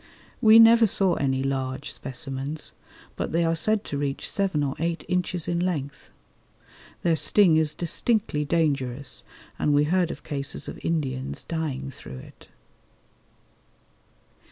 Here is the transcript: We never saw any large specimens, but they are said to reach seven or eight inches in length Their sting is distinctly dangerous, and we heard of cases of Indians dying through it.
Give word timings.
We 0.41 0.57
never 0.57 0.87
saw 0.87 1.13
any 1.13 1.43
large 1.43 1.91
specimens, 1.91 2.71
but 3.15 3.31
they 3.31 3.45
are 3.45 3.55
said 3.55 3.83
to 3.83 3.99
reach 3.99 4.27
seven 4.27 4.63
or 4.63 4.73
eight 4.79 5.05
inches 5.07 5.47
in 5.47 5.59
length 5.59 6.09
Their 7.03 7.15
sting 7.15 7.57
is 7.57 7.75
distinctly 7.75 8.43
dangerous, 8.43 9.21
and 9.59 9.75
we 9.75 9.83
heard 9.83 10.09
of 10.09 10.23
cases 10.23 10.67
of 10.67 10.79
Indians 10.83 11.43
dying 11.43 11.91
through 11.91 12.17
it. 12.17 12.47